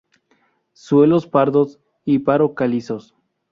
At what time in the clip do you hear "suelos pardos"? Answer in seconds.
0.73-1.79